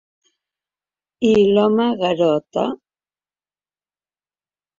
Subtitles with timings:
[1.31, 2.65] I l'home garota...